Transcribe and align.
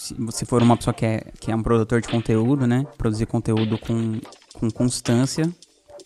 se 0.00 0.14
você 0.14 0.46
for 0.46 0.62
uma 0.62 0.78
pessoa 0.78 0.94
que 0.94 1.04
é, 1.04 1.20
que 1.38 1.52
é 1.52 1.54
um 1.54 1.62
produtor 1.62 2.00
de 2.00 2.08
conteúdo, 2.08 2.66
né? 2.66 2.86
Produzir 2.96 3.26
conteúdo 3.26 3.76
com, 3.76 4.18
com 4.54 4.70
constância, 4.70 5.52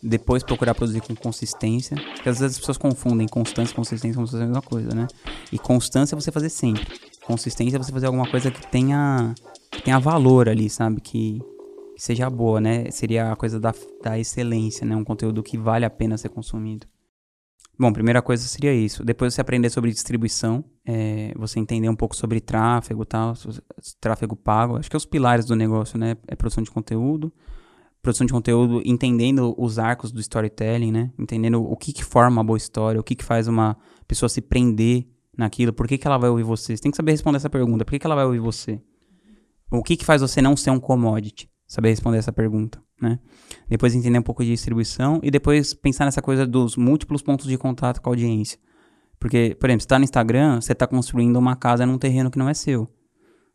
depois 0.02 0.42
procurar 0.42 0.74
produzir 0.74 1.00
com 1.00 1.14
consistência. 1.14 1.96
Porque 1.96 2.28
às 2.28 2.40
vezes 2.40 2.56
as 2.56 2.58
pessoas 2.58 2.76
confundem 2.76 3.28
constância 3.28 3.72
e 3.72 3.76
consistência 3.76 4.16
como 4.16 4.26
se 4.26 4.32
fosse 4.32 4.42
a 4.42 4.46
mesma 4.46 4.62
coisa, 4.62 4.92
né? 4.92 5.06
E 5.52 5.58
constância 5.58 6.16
é 6.16 6.20
você 6.20 6.32
fazer 6.32 6.48
sempre. 6.48 6.84
Consistência 7.24 7.76
é 7.76 7.78
você 7.78 7.92
fazer 7.92 8.06
alguma 8.06 8.28
coisa 8.28 8.50
que 8.50 8.66
tenha, 8.66 9.32
que 9.70 9.82
tenha 9.82 10.00
valor 10.00 10.48
ali, 10.48 10.68
sabe? 10.68 11.00
Que, 11.00 11.40
que 11.94 12.02
seja 12.02 12.28
boa, 12.28 12.60
né? 12.60 12.90
Seria 12.90 13.30
a 13.30 13.36
coisa 13.36 13.60
da, 13.60 13.72
da 14.02 14.18
excelência, 14.18 14.84
né? 14.84 14.96
Um 14.96 15.04
conteúdo 15.04 15.40
que 15.40 15.56
vale 15.56 15.84
a 15.84 15.90
pena 15.90 16.18
ser 16.18 16.30
consumido. 16.30 16.84
Bom, 17.76 17.92
primeira 17.92 18.22
coisa 18.22 18.46
seria 18.46 18.72
isso. 18.72 19.04
Depois 19.04 19.34
você 19.34 19.40
aprender 19.40 19.68
sobre 19.68 19.90
distribuição, 19.90 20.64
é, 20.86 21.32
você 21.36 21.58
entender 21.58 21.88
um 21.88 21.96
pouco 21.96 22.14
sobre 22.14 22.40
tráfego 22.40 23.04
tal, 23.04 23.34
tráfego 24.00 24.36
pago. 24.36 24.76
Acho 24.76 24.88
que 24.88 24.94
é 24.94 24.98
os 24.98 25.04
pilares 25.04 25.44
do 25.44 25.56
negócio, 25.56 25.98
né? 25.98 26.16
É 26.28 26.36
produção 26.36 26.62
de 26.62 26.70
conteúdo. 26.70 27.32
Produção 28.00 28.26
de 28.26 28.32
conteúdo 28.32 28.80
entendendo 28.84 29.54
os 29.58 29.78
arcos 29.78 30.12
do 30.12 30.20
storytelling, 30.20 30.92
né? 30.92 31.10
Entendendo 31.18 31.64
o 31.64 31.76
que, 31.76 31.92
que 31.92 32.04
forma 32.04 32.38
uma 32.38 32.44
boa 32.44 32.56
história, 32.56 33.00
o 33.00 33.04
que, 33.04 33.16
que 33.16 33.24
faz 33.24 33.48
uma 33.48 33.76
pessoa 34.06 34.28
se 34.28 34.40
prender 34.40 35.06
naquilo, 35.36 35.72
por 35.72 35.88
que, 35.88 35.98
que 35.98 36.06
ela 36.06 36.18
vai 36.18 36.30
ouvir 36.30 36.44
você. 36.44 36.76
Você 36.76 36.82
tem 36.82 36.92
que 36.92 36.96
saber 36.96 37.10
responder 37.10 37.38
essa 37.38 37.50
pergunta. 37.50 37.84
Por 37.84 37.90
que, 37.90 37.98
que 37.98 38.06
ela 38.06 38.14
vai 38.14 38.24
ouvir 38.24 38.38
você? 38.38 38.80
O 39.68 39.82
que, 39.82 39.96
que 39.96 40.04
faz 40.04 40.20
você 40.22 40.40
não 40.40 40.56
ser 40.56 40.70
um 40.70 40.78
commodity? 40.78 41.50
Saber 41.66 41.88
responder 41.88 42.18
essa 42.18 42.32
pergunta 42.32 42.83
né? 43.00 43.18
Depois 43.68 43.94
entender 43.94 44.18
um 44.18 44.22
pouco 44.22 44.44
de 44.44 44.50
distribuição 44.50 45.20
e 45.22 45.30
depois 45.30 45.74
pensar 45.74 46.04
nessa 46.04 46.22
coisa 46.22 46.46
dos 46.46 46.76
múltiplos 46.76 47.22
pontos 47.22 47.46
de 47.46 47.56
contato 47.58 48.00
com 48.00 48.10
a 48.10 48.12
audiência. 48.12 48.58
Porque, 49.18 49.56
por 49.58 49.68
exemplo, 49.68 49.82
você 49.82 49.86
está 49.86 49.98
no 49.98 50.04
Instagram, 50.04 50.60
você 50.60 50.72
está 50.72 50.86
construindo 50.86 51.36
uma 51.36 51.56
casa 51.56 51.86
num 51.86 51.98
terreno 51.98 52.30
que 52.30 52.38
não 52.38 52.48
é 52.48 52.54
seu. 52.54 52.88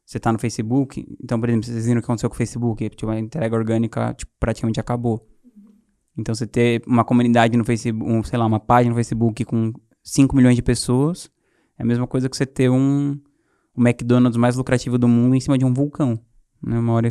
Você 0.05 0.17
está 0.17 0.33
no 0.33 0.39
Facebook, 0.39 1.05
então, 1.23 1.39
por 1.39 1.49
exemplo, 1.49 1.67
vocês 1.67 1.85
viram 1.85 1.99
o 1.99 2.01
que 2.01 2.05
aconteceu 2.05 2.29
com 2.29 2.33
o 2.33 2.37
Facebook, 2.37 2.89
tipo, 2.89 3.11
a 3.11 3.19
entrega 3.19 3.55
orgânica 3.55 4.13
tipo, 4.15 4.31
praticamente 4.39 4.79
acabou. 4.79 5.27
Então, 6.17 6.33
você 6.33 6.47
ter 6.47 6.81
uma 6.87 7.05
comunidade 7.05 7.55
no 7.55 7.63
Facebook, 7.63 8.11
um, 8.11 8.23
sei 8.23 8.39
lá, 8.39 8.45
uma 8.45 8.59
página 8.59 8.89
no 8.89 8.95
Facebook 8.95 9.45
com 9.45 9.71
5 10.03 10.35
milhões 10.35 10.55
de 10.55 10.63
pessoas, 10.63 11.29
é 11.77 11.83
a 11.83 11.85
mesma 11.85 12.07
coisa 12.07 12.27
que 12.27 12.35
você 12.35 12.45
ter 12.45 12.69
um, 12.69 13.19
o 13.75 13.81
McDonald's 13.81 14.37
mais 14.37 14.55
lucrativo 14.55 14.97
do 14.97 15.07
mundo 15.07 15.35
em 15.35 15.39
cima 15.39 15.57
de 15.57 15.63
um 15.63 15.73
vulcão. 15.73 16.19
Né? 16.61 16.79
Uma 16.79 16.93
hora 16.93 17.09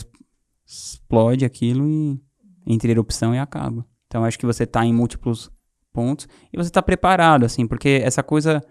explode 0.69 1.45
aquilo 1.45 1.89
e 1.89 2.21
entre 2.67 2.91
erupção 2.91 3.35
e 3.35 3.39
acaba. 3.39 3.87
Então 4.07 4.25
acho 4.25 4.39
que 4.39 4.47
você 4.47 4.65
está 4.65 4.85
em 4.85 4.93
múltiplos 4.93 5.51
pontos 5.93 6.29
e 6.53 6.57
você 6.57 6.69
está 6.69 6.83
preparado, 6.83 7.45
assim, 7.45 7.67
porque 7.67 8.01
essa 8.05 8.23
coisa 8.23 8.63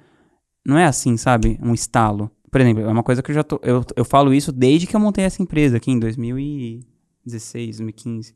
não 0.66 0.78
é 0.78 0.86
assim, 0.86 1.18
sabe? 1.18 1.60
Um 1.62 1.74
estalo. 1.74 2.32
Por 2.52 2.62
exemplo, 2.62 2.84
é 2.84 2.88
uma 2.88 3.04
coisa 3.04 3.22
que 3.22 3.32
eu 3.32 3.36
já 3.36 3.44
tô. 3.44 3.60
Eu, 3.64 3.84
eu 3.96 4.06
falo 4.06 4.34
isso 4.34 4.52
desde 4.52 4.88
que 4.88 4.96
eu 4.96 5.00
montei 5.00 5.26
essa 5.26 5.42
empresa 5.42 5.78
aqui 5.78 5.92
em 5.92 6.00
2016, 6.00 7.78
2015. 7.78 8.34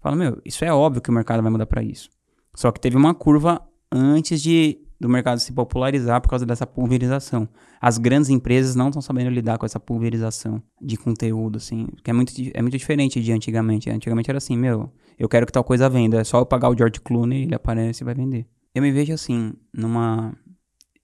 Falo, 0.00 0.16
meu, 0.16 0.40
isso 0.44 0.64
é 0.64 0.72
óbvio 0.72 1.02
que 1.02 1.10
o 1.10 1.12
mercado 1.12 1.42
vai 1.42 1.50
mudar 1.50 1.66
para 1.66 1.82
isso. 1.82 2.08
Só 2.54 2.70
que 2.70 2.80
teve 2.80 2.96
uma 2.96 3.14
curva 3.14 3.60
antes 3.90 4.40
de 4.40 4.78
do 4.98 5.08
mercado 5.08 5.38
se 5.38 5.52
popularizar 5.52 6.20
por 6.20 6.28
causa 6.28 6.46
dessa 6.46 6.66
pulverização. 6.66 7.48
As 7.80 7.98
grandes 7.98 8.30
empresas 8.30 8.74
não 8.74 8.88
estão 8.88 9.02
sabendo 9.02 9.30
lidar 9.30 9.58
com 9.58 9.66
essa 9.66 9.78
pulverização 9.78 10.62
de 10.80 10.96
conteúdo, 10.96 11.56
assim, 11.56 11.86
que 12.02 12.10
é 12.10 12.14
muito, 12.14 12.32
é 12.54 12.62
muito 12.62 12.76
diferente 12.76 13.20
de 13.20 13.32
antigamente. 13.32 13.90
Antigamente 13.90 14.30
era 14.30 14.38
assim, 14.38 14.56
meu, 14.56 14.90
eu 15.18 15.28
quero 15.28 15.46
que 15.46 15.52
tal 15.52 15.64
coisa 15.64 15.88
venda, 15.88 16.20
é 16.20 16.24
só 16.24 16.38
eu 16.38 16.46
pagar 16.46 16.70
o 16.70 16.76
George 16.76 17.00
Clooney, 17.00 17.42
ele 17.42 17.54
aparece 17.54 18.02
e 18.02 18.04
vai 18.04 18.14
vender. 18.14 18.46
Eu 18.74 18.82
me 18.82 18.90
vejo 18.90 19.12
assim, 19.12 19.52
numa... 19.72 20.34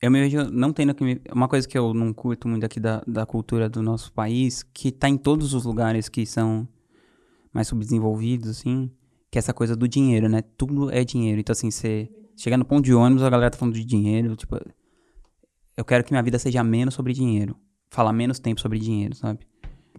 Eu 0.00 0.10
me 0.10 0.20
vejo 0.20 0.50
não 0.50 0.72
tendo 0.72 0.94
que... 0.94 1.04
Me, 1.04 1.20
uma 1.32 1.46
coisa 1.46 1.68
que 1.68 1.78
eu 1.78 1.94
não 1.94 2.12
curto 2.12 2.48
muito 2.48 2.64
aqui 2.64 2.80
da, 2.80 3.02
da 3.06 3.24
cultura 3.24 3.68
do 3.68 3.82
nosso 3.82 4.12
país, 4.12 4.62
que 4.62 4.90
tá 4.90 5.08
em 5.08 5.16
todos 5.16 5.54
os 5.54 5.64
lugares 5.64 6.08
que 6.08 6.26
são 6.26 6.66
mais 7.52 7.68
subdesenvolvidos, 7.68 8.48
assim, 8.48 8.90
que 9.30 9.38
é 9.38 9.40
essa 9.40 9.54
coisa 9.54 9.76
do 9.76 9.86
dinheiro, 9.86 10.28
né? 10.28 10.42
Tudo 10.56 10.90
é 10.90 11.04
dinheiro. 11.04 11.40
Então, 11.40 11.52
assim, 11.52 11.70
você 11.70 12.10
Chegar 12.36 12.56
no 12.56 12.64
ponto 12.64 12.84
de 12.84 12.94
ônibus, 12.94 13.22
a 13.22 13.30
galera 13.30 13.50
tá 13.50 13.58
falando 13.58 13.74
de 13.74 13.84
dinheiro. 13.84 14.34
Tipo, 14.36 14.58
eu 15.76 15.84
quero 15.84 16.04
que 16.04 16.12
minha 16.12 16.22
vida 16.22 16.38
seja 16.38 16.62
menos 16.64 16.94
sobre 16.94 17.12
dinheiro. 17.12 17.56
Falar 17.90 18.12
menos 18.12 18.38
tempo 18.38 18.60
sobre 18.60 18.78
dinheiro, 18.78 19.14
sabe? 19.14 19.40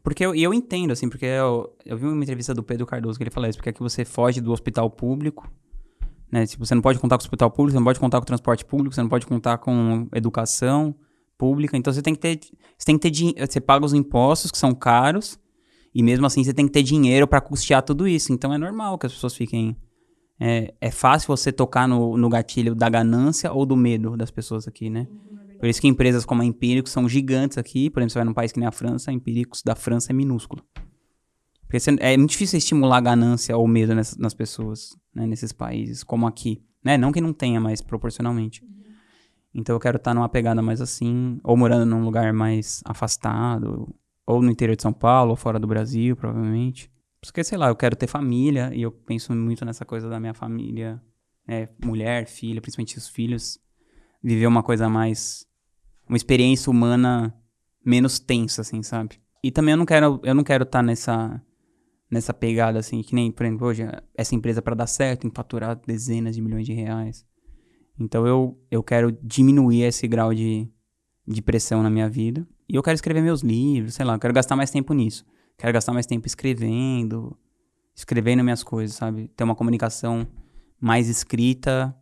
Porque 0.01 0.25
eu, 0.25 0.35
eu 0.35 0.53
entendo, 0.53 0.91
assim, 0.91 1.07
porque 1.07 1.25
eu, 1.25 1.75
eu 1.85 1.97
vi 1.97 2.05
uma 2.05 2.22
entrevista 2.22 2.53
do 2.53 2.63
Pedro 2.63 2.85
Cardoso 2.85 3.17
que 3.17 3.23
ele 3.23 3.31
fala 3.31 3.47
isso, 3.47 3.57
porque 3.57 3.69
aqui 3.69 3.79
você 3.79 4.03
foge 4.03 4.41
do 4.41 4.51
hospital 4.51 4.89
público, 4.89 5.49
né? 6.31 6.45
Tipo, 6.45 6.66
você 6.66 6.75
não 6.75 6.81
pode 6.81 6.99
contar 6.99 7.17
com 7.17 7.22
o 7.22 7.25
hospital 7.25 7.51
público, 7.51 7.72
você 7.72 7.79
não 7.79 7.85
pode 7.85 7.99
contar 7.99 8.17
com 8.17 8.23
o 8.23 8.25
transporte 8.25 8.66
público, 8.66 8.93
você 8.93 9.01
não 9.01 9.09
pode 9.09 9.25
contar 9.25 9.59
com 9.59 10.07
educação 10.13 10.95
pública. 11.38 11.77
Então 11.77 11.93
você 11.93 12.01
tem 12.01 12.16
que 12.16 12.19
ter. 12.19 12.39
Você 12.77 12.85
tem 12.85 12.97
que 12.97 13.11
ter 13.11 13.47
Você 13.47 13.61
paga 13.61 13.85
os 13.85 13.93
impostos, 13.93 14.51
que 14.51 14.57
são 14.57 14.73
caros, 14.73 15.39
e 15.93 16.01
mesmo 16.01 16.25
assim 16.25 16.43
você 16.43 16.53
tem 16.53 16.66
que 16.66 16.72
ter 16.72 16.83
dinheiro 16.83 17.27
para 17.27 17.39
custear 17.39 17.83
tudo 17.83 18.07
isso. 18.07 18.33
Então 18.33 18.53
é 18.53 18.57
normal 18.57 18.97
que 18.97 19.05
as 19.05 19.13
pessoas 19.13 19.35
fiquem 19.35 19.77
é, 20.45 20.73
é 20.81 20.91
fácil 20.91 21.27
você 21.27 21.53
tocar 21.53 21.87
no, 21.87 22.17
no 22.17 22.27
gatilho 22.27 22.75
da 22.75 22.89
ganância 22.89 23.49
ou 23.53 23.65
do 23.65 23.77
medo 23.77 24.17
das 24.17 24.29
pessoas 24.29 24.67
aqui, 24.67 24.89
né? 24.89 25.07
Por 25.57 25.69
isso 25.69 25.79
que 25.79 25.87
empresas 25.87 26.25
como 26.25 26.41
a 26.41 26.45
Empíricos 26.45 26.91
são 26.91 27.07
gigantes 27.07 27.57
aqui. 27.57 27.89
Por 27.89 28.01
exemplo, 28.01 28.11
você 28.11 28.19
vai 28.19 28.25
num 28.25 28.33
país 28.33 28.51
que 28.51 28.59
nem 28.59 28.67
a 28.67 28.71
França, 28.71 29.09
a 29.09 29.13
Empíricos 29.13 29.63
da 29.63 29.73
França 29.73 30.11
é 30.11 30.13
minúsculo. 30.13 30.61
Porque 31.65 31.77
é 32.01 32.17
muito 32.17 32.31
difícil 32.31 32.57
estimular 32.57 32.97
a 32.97 33.01
ganância 33.01 33.55
ou 33.55 33.65
medo 33.65 33.95
nessas, 33.95 34.17
nas 34.17 34.33
pessoas, 34.33 34.89
né, 35.15 35.25
nesses 35.25 35.53
países, 35.53 36.03
como 36.03 36.27
aqui. 36.27 36.61
Né? 36.83 36.97
Não 36.97 37.13
que 37.13 37.21
não 37.21 37.31
tenha, 37.31 37.61
mas 37.61 37.79
proporcionalmente. 37.79 38.61
Então 39.53 39.73
eu 39.73 39.79
quero 39.79 39.95
estar 39.95 40.13
numa 40.13 40.27
pegada 40.27 40.61
mais 40.61 40.81
assim, 40.81 41.39
ou 41.41 41.55
morando 41.55 41.85
num 41.85 42.03
lugar 42.03 42.33
mais 42.33 42.81
afastado, 42.83 43.95
ou 44.27 44.41
no 44.41 44.51
interior 44.51 44.75
de 44.75 44.81
São 44.81 44.91
Paulo, 44.91 45.31
ou 45.31 45.37
fora 45.37 45.57
do 45.57 45.67
Brasil, 45.67 46.17
provavelmente. 46.17 46.91
Porque, 47.28 47.44
sei 47.44 47.57
lá, 47.57 47.69
eu 47.69 47.75
quero 47.75 47.95
ter 47.95 48.07
família 48.07 48.72
e 48.73 48.81
eu 48.81 48.91
penso 48.91 49.34
muito 49.34 49.63
nessa 49.63 49.85
coisa 49.85 50.09
da 50.09 50.19
minha 50.19 50.34
família, 50.34 51.01
né, 51.47 51.69
mulher, 51.84 52.25
filha, 52.28 52.61
principalmente 52.61 52.97
os 52.97 53.07
filhos, 53.07 53.59
viver 54.22 54.47
uma 54.47 54.63
coisa 54.63 54.89
mais. 54.89 55.45
uma 56.07 56.17
experiência 56.17 56.69
humana 56.69 57.34
menos 57.85 58.19
tensa, 58.19 58.61
assim, 58.61 58.84
sabe? 58.84 59.22
E 59.44 59.51
também 59.51 59.73
eu 59.73 59.78
não 59.78 59.85
quero 59.85 60.22
eu 60.23 60.34
não 60.34 60.44
quero 60.44 60.63
estar 60.63 60.79
tá 60.79 60.84
nessa 60.84 61.41
nessa 62.09 62.34
pegada 62.34 62.78
assim, 62.79 63.01
que 63.01 63.16
nem, 63.16 63.31
por 63.31 63.45
exemplo, 63.45 63.67
hoje 63.67 63.84
essa 64.16 64.35
empresa 64.35 64.61
para 64.61 64.75
dar 64.75 64.88
certo 64.88 65.22
tem 65.22 65.29
que 65.29 65.35
faturar 65.35 65.75
dezenas 65.75 66.35
de 66.35 66.41
milhões 66.41 66.66
de 66.66 66.73
reais. 66.73 67.25
Então 68.00 68.28
eu 68.28 68.57
eu 68.69 68.84
quero 68.84 69.11
diminuir 69.22 69.84
esse 69.84 70.07
grau 70.07 70.34
de 70.34 70.69
de 71.28 71.41
pressão 71.41 71.81
na 71.81 71.90
minha 71.90 72.09
vida. 72.09 72.45
E 72.67 72.75
eu 72.75 72.84
quero 72.84 72.95
escrever 72.95 73.22
meus 73.22 73.41
livros, 73.41 73.95
sei 73.95 74.05
lá, 74.05 74.16
eu 74.16 74.19
quero 74.19 74.34
gastar 74.34 74.55
mais 74.55 74.72
tempo 74.72 74.94
nisso. 74.94 75.25
Quero 75.58 75.74
gastar 75.74 75.94
mais 75.94 76.06
tempo 76.06 76.28
escrevendo, 76.28 77.38
escrevendo 77.96 78.44
minhas 78.44 78.64
coisas, 78.64 78.96
sabe? 78.96 79.28
Ter 79.30 79.44
uma 79.44 79.56
comunicação 79.56 80.28
mais 80.80 81.08
escrita, 81.08 81.96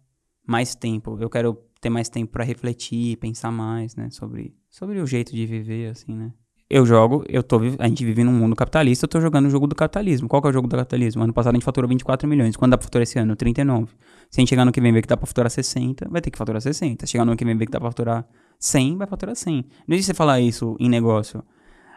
mais 0.45 0.73
tempo. 0.75 1.17
Eu 1.19 1.29
quero 1.29 1.53
ter 1.79 1.89
mais 1.89 2.09
tempo 2.09 2.31
para 2.31 2.43
refletir, 2.43 3.17
pensar 3.17 3.51
mais, 3.51 3.95
né, 3.95 4.09
sobre 4.11 4.55
sobre 4.69 5.01
o 5.01 5.05
jeito 5.05 5.35
de 5.35 5.45
viver 5.45 5.89
assim, 5.89 6.13
né? 6.15 6.31
Eu 6.69 6.85
jogo, 6.85 7.25
eu 7.27 7.43
tô 7.43 7.59
a 7.77 7.87
gente 7.89 8.05
vive 8.05 8.23
num 8.23 8.31
mundo 8.31 8.55
capitalista, 8.55 9.03
eu 9.03 9.09
tô 9.09 9.19
jogando 9.19 9.47
o 9.47 9.49
jogo 9.49 9.67
do 9.67 9.75
capitalismo. 9.75 10.29
Qual 10.29 10.41
que 10.41 10.47
é 10.47 10.51
o 10.51 10.53
jogo 10.53 10.69
do 10.69 10.75
capitalismo? 10.77 11.21
Ano 11.21 11.33
passado 11.33 11.53
a 11.53 11.57
gente 11.57 11.65
faturou 11.65 11.89
24 11.89 12.25
milhões. 12.29 12.55
Quando 12.55 12.71
dá 12.71 12.77
pra 12.77 12.85
faturar 12.85 13.03
esse 13.03 13.19
ano? 13.19 13.35
39. 13.35 13.91
Se 14.29 14.39
a 14.39 14.41
gente 14.41 14.49
chegar 14.49 14.63
no 14.63 14.71
que 14.71 14.79
vem 14.79 14.93
ver 14.93 15.01
que 15.01 15.07
dá 15.09 15.17
pra 15.17 15.27
faturar 15.27 15.51
60, 15.51 16.07
vai 16.09 16.21
ter 16.21 16.31
que 16.31 16.37
faturar 16.37 16.61
60. 16.61 17.05
Se 17.05 17.11
chegar 17.11 17.25
no 17.25 17.35
que 17.35 17.43
vem 17.43 17.57
ver 17.57 17.65
que 17.65 17.73
dá 17.73 17.79
pra 17.81 17.89
faturar 17.89 18.25
100, 18.57 18.95
vai 18.95 19.05
faturar 19.05 19.35
100. 19.35 19.65
Não 19.85 19.95
existe 19.95 20.07
você 20.07 20.13
falar 20.13 20.39
isso 20.39 20.77
em 20.79 20.87
negócio. 20.87 21.43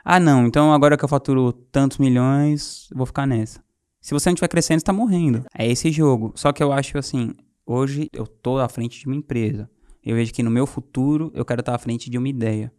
Ah, 0.05 0.21
não, 0.21 0.47
então 0.47 0.73
agora 0.73 0.99
que 0.99 1.05
eu 1.05 1.09
faturo 1.09 1.53
tantos 1.53 1.97
milhões, 1.97 2.89
vou 2.95 3.07
ficar 3.07 3.27
nessa. 3.27 3.65
Se 4.01 4.13
você 4.13 4.29
não 4.29 4.35
estiver 4.35 4.49
crescendo, 4.49 4.81
você 4.81 4.85
tá 4.85 4.93
morrendo. 4.93 5.47
É 5.57 5.67
esse 5.67 5.91
jogo. 5.91 6.33
Só 6.35 6.53
que 6.53 6.63
eu 6.63 6.73
acho 6.73 6.99
assim, 6.99 7.33
hoje 7.65 8.11
eu 8.13 8.27
tô 8.27 8.59
à 8.59 8.69
frente 8.69 9.01
de 9.01 9.07
uma 9.07 9.17
empresa. 9.17 9.71
Eu 10.05 10.15
vejo 10.17 10.35
que 10.35 10.43
no 10.43 10.51
meu 10.51 10.67
futuro 10.67 11.33
eu 11.35 11.43
quero 11.43 11.61
estar 11.61 11.75
à 11.75 11.79
frente 11.79 12.11
de 12.11 12.19
uma 12.19 12.29
ideia. 12.29 12.71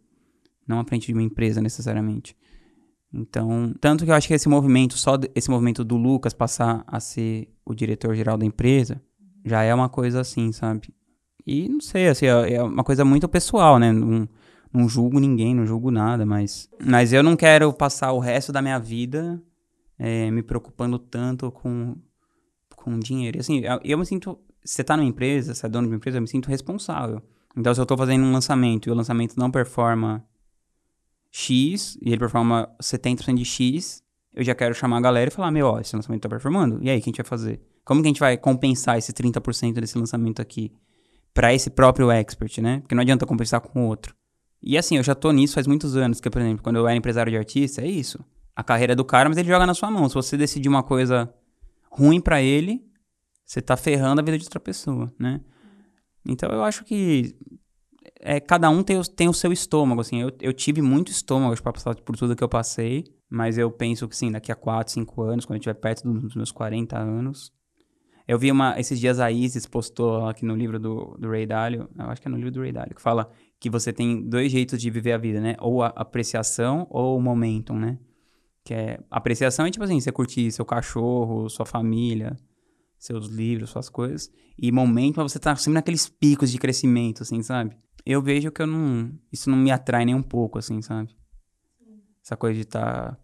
Não 0.68 0.78
à 0.78 0.84
frente 0.84 1.08
de 1.08 1.12
uma 1.12 1.22
empresa 1.22 1.60
necessariamente. 1.60 2.36
Então, 3.12 3.74
tanto 3.80 4.04
que 4.04 4.10
eu 4.12 4.14
acho 4.14 4.28
que 4.28 4.34
esse 4.34 4.48
movimento, 4.48 4.96
só 4.96 5.18
esse 5.34 5.50
movimento 5.50 5.82
do 5.82 5.96
Lucas 5.96 6.32
passar 6.32 6.84
a 6.86 7.00
ser 7.00 7.48
o 7.64 7.74
diretor-geral 7.74 8.38
da 8.38 8.46
empresa, 8.46 9.02
já 9.44 9.64
é 9.64 9.74
uma 9.74 9.88
coisa 9.88 10.20
assim, 10.20 10.52
sabe? 10.52 10.94
E 11.44 11.68
não 11.68 11.80
sei, 11.80 12.06
assim, 12.06 12.26
é, 12.26 12.54
é 12.54 12.62
uma 12.62 12.84
coisa 12.84 13.04
muito 13.04 13.28
pessoal, 13.28 13.80
né? 13.80 13.92
Não 14.76 14.88
julgo 14.88 15.18
ninguém, 15.18 15.54
não 15.54 15.66
julgo 15.66 15.90
nada, 15.90 16.26
mas. 16.26 16.68
Mas 16.84 17.12
eu 17.12 17.22
não 17.22 17.36
quero 17.36 17.72
passar 17.72 18.12
o 18.12 18.18
resto 18.18 18.52
da 18.52 18.60
minha 18.60 18.78
vida 18.78 19.42
é, 19.98 20.30
me 20.30 20.42
preocupando 20.42 20.98
tanto 20.98 21.50
com, 21.50 21.96
com 22.74 22.98
dinheiro. 22.98 23.38
Assim, 23.40 23.62
eu, 23.82 23.98
me 23.98 24.06
sinto. 24.06 24.38
Você 24.64 24.82
tá 24.82 24.96
numa 24.96 25.08
empresa, 25.08 25.54
você 25.54 25.66
é 25.66 25.68
dono 25.68 25.86
de 25.86 25.92
uma 25.92 25.96
empresa, 25.96 26.18
eu 26.18 26.22
me 26.22 26.28
sinto 26.28 26.48
responsável. 26.48 27.22
Então, 27.56 27.74
se 27.74 27.80
eu 27.80 27.86
tô 27.86 27.96
fazendo 27.96 28.24
um 28.24 28.32
lançamento 28.32 28.88
e 28.88 28.92
o 28.92 28.94
lançamento 28.94 29.36
não 29.36 29.50
performa 29.50 30.24
X, 31.30 31.96
e 32.02 32.08
ele 32.10 32.18
performa 32.18 32.68
70% 32.82 33.34
de 33.34 33.44
X, 33.44 34.02
eu 34.34 34.44
já 34.44 34.54
quero 34.54 34.74
chamar 34.74 34.98
a 34.98 35.00
galera 35.00 35.28
e 35.28 35.32
falar: 35.32 35.50
meu, 35.50 35.66
ó, 35.66 35.80
esse 35.80 35.94
lançamento 35.94 36.22
tá 36.22 36.28
performando. 36.28 36.78
E 36.82 36.90
aí, 36.90 36.98
o 36.98 37.00
que 37.00 37.08
a 37.08 37.10
gente 37.10 37.22
vai 37.22 37.26
fazer? 37.26 37.60
Como 37.84 38.02
que 38.02 38.08
a 38.08 38.10
gente 38.10 38.20
vai 38.20 38.36
compensar 38.36 38.98
esse 38.98 39.12
30% 39.12 39.74
desse 39.74 39.96
lançamento 39.96 40.42
aqui? 40.42 40.72
para 41.36 41.52
esse 41.52 41.68
próprio 41.68 42.10
expert, 42.10 42.62
né? 42.62 42.80
Porque 42.80 42.94
não 42.94 43.02
adianta 43.02 43.26
compensar 43.26 43.60
com 43.60 43.86
outro. 43.86 44.16
E 44.68 44.76
assim, 44.76 44.96
eu 44.96 45.02
já 45.04 45.14
tô 45.14 45.30
nisso 45.30 45.54
faz 45.54 45.64
muitos 45.68 45.96
anos, 45.96 46.20
que 46.20 46.28
por 46.28 46.42
exemplo, 46.42 46.60
quando 46.60 46.74
eu 46.74 46.88
era 46.88 46.96
empresário 46.96 47.30
de 47.30 47.38
artista, 47.38 47.82
é 47.82 47.86
isso. 47.86 48.18
A 48.54 48.64
carreira 48.64 48.94
é 48.94 48.96
do 48.96 49.04
cara, 49.04 49.28
mas 49.28 49.38
ele 49.38 49.46
joga 49.46 49.64
na 49.64 49.74
sua 49.74 49.88
mão. 49.92 50.08
Se 50.08 50.14
você 50.16 50.36
decidir 50.36 50.68
uma 50.68 50.82
coisa 50.82 51.32
ruim 51.88 52.20
para 52.20 52.42
ele, 52.42 52.84
você 53.44 53.62
tá 53.62 53.76
ferrando 53.76 54.20
a 54.20 54.24
vida 54.24 54.36
de 54.36 54.44
outra 54.44 54.58
pessoa, 54.58 55.14
né? 55.16 55.40
Então 56.28 56.50
eu 56.50 56.64
acho 56.64 56.84
que 56.84 57.36
é, 58.18 58.40
cada 58.40 58.68
um 58.68 58.82
tem 58.82 58.98
o, 58.98 59.04
tem 59.04 59.28
o 59.28 59.32
seu 59.32 59.52
estômago, 59.52 60.00
assim. 60.00 60.20
Eu, 60.20 60.32
eu 60.40 60.52
tive 60.52 60.82
muito 60.82 61.12
estômago 61.12 61.54
para 61.62 61.72
passar 61.72 61.94
por 61.94 62.16
tudo 62.16 62.34
que 62.34 62.42
eu 62.42 62.48
passei, 62.48 63.04
mas 63.30 63.56
eu 63.56 63.70
penso 63.70 64.08
que 64.08 64.16
sim, 64.16 64.32
daqui 64.32 64.50
a 64.50 64.56
4, 64.56 64.94
5 64.94 65.22
anos, 65.22 65.44
quando 65.44 65.58
eu 65.58 65.60
estiver 65.60 65.74
perto 65.74 66.10
dos 66.12 66.34
meus 66.34 66.50
40 66.50 66.98
anos. 66.98 67.52
Eu 68.26 68.36
vi 68.36 68.50
uma, 68.50 68.76
esses 68.80 68.98
dias 68.98 69.20
a 69.20 69.30
Isis 69.30 69.64
postou 69.64 70.26
aqui 70.26 70.44
no 70.44 70.56
livro 70.56 70.80
do, 70.80 71.16
do 71.16 71.30
Ray 71.30 71.46
Dalio, 71.46 71.88
eu 71.96 72.06
acho 72.06 72.20
que 72.20 72.26
é 72.26 72.30
no 72.32 72.36
livro 72.36 72.50
do 72.50 72.60
Ray 72.60 72.72
Dalio, 72.72 72.96
que 72.96 73.00
fala 73.00 73.30
que 73.58 73.70
você 73.70 73.92
tem 73.92 74.28
dois 74.28 74.52
jeitos 74.52 74.80
de 74.80 74.90
viver 74.90 75.12
a 75.12 75.18
vida, 75.18 75.40
né? 75.40 75.56
Ou 75.60 75.82
a 75.82 75.88
apreciação 75.88 76.86
ou 76.90 77.16
o 77.16 77.22
momentum, 77.22 77.78
né? 77.78 77.98
Que 78.64 78.74
é 78.74 79.00
apreciação 79.10 79.66
é 79.66 79.70
tipo 79.70 79.84
assim, 79.84 80.00
você 80.00 80.12
curtir 80.12 80.50
seu 80.50 80.64
cachorro, 80.64 81.48
sua 81.48 81.64
família, 81.64 82.36
seus 82.98 83.28
livros, 83.28 83.70
suas 83.70 83.88
coisas. 83.88 84.30
E 84.58 84.72
momento 84.72 85.20
é 85.20 85.22
você 85.22 85.38
estar 85.38 85.52
tá 85.52 85.56
sempre 85.56 85.74
naqueles 85.74 86.08
picos 86.08 86.50
de 86.50 86.58
crescimento, 86.58 87.22
assim, 87.22 87.42
sabe? 87.42 87.76
Eu 88.04 88.22
vejo 88.22 88.50
que 88.50 88.62
eu 88.62 88.66
não. 88.66 89.12
Isso 89.32 89.50
não 89.50 89.56
me 89.58 89.70
atrai 89.70 90.04
nem 90.04 90.14
um 90.14 90.22
pouco, 90.22 90.58
assim, 90.58 90.80
sabe? 90.80 91.14
Essa 92.24 92.36
coisa 92.36 92.54
de 92.54 92.62
estar 92.62 93.12
tá 93.12 93.20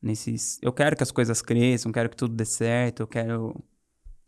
nesses. 0.00 0.58
Eu 0.62 0.72
quero 0.72 0.96
que 0.96 1.02
as 1.02 1.10
coisas 1.10 1.42
cresçam, 1.42 1.92
quero 1.92 2.08
que 2.08 2.16
tudo 2.16 2.34
dê 2.34 2.44
certo, 2.44 3.00
eu 3.00 3.06
quero. 3.06 3.54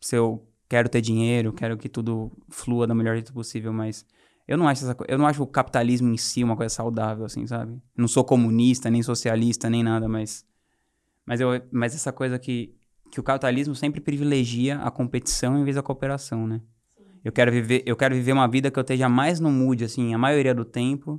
Se 0.01 0.17
eu 0.17 0.47
quero 0.69 0.89
ter 0.89 1.01
dinheiro, 1.01 1.53
quero 1.53 1.77
que 1.77 1.89
tudo 1.89 2.31
flua 2.49 2.87
da 2.87 2.95
melhor 2.95 3.15
jeito 3.15 3.33
possível, 3.33 3.73
mas. 3.73 4.07
Eu 4.47 4.59
não 4.59 4.69
acho 4.69 4.85
essa 4.85 4.97
eu 5.09 5.19
não 5.19 5.27
acho 5.27 5.43
o 5.43 5.47
capitalismo 5.47 6.13
em 6.13 6.17
si 6.17 6.45
uma 6.45 6.57
coisa 6.57 6.75
saudável, 6.75 7.25
assim, 7.25 7.47
sabe? 7.47 7.81
Não 7.97 8.07
sou 8.07 8.25
comunista, 8.25 8.91
nem 8.91 9.03
socialista, 9.03 9.71
nem 9.71 9.83
nada, 9.83 10.09
mas. 10.09 10.45
Mas, 11.27 11.41
eu, 11.41 11.49
mas 11.73 11.95
essa 11.95 12.13
coisa 12.13 12.39
que, 12.39 12.75
que 13.11 13.19
o 13.19 13.23
capitalismo 13.23 13.75
sempre 13.75 14.01
privilegia 14.01 14.79
a 14.81 14.91
competição 14.91 15.59
em 15.59 15.65
vez 15.65 15.77
da 15.77 15.83
cooperação, 15.83 16.47
né? 16.47 16.61
Eu 17.25 17.33
quero 17.33 17.51
viver, 17.51 17.83
eu 17.87 17.97
quero 17.97 18.15
viver 18.15 18.33
uma 18.33 18.47
vida 18.47 18.71
que 18.71 18.79
eu 18.79 18.83
esteja 18.83 19.09
mais 19.09 19.41
no 19.41 19.51
mood, 19.51 19.83
assim, 19.83 20.13
a 20.13 20.19
maioria 20.19 20.55
do 20.55 20.67
tempo, 20.67 21.19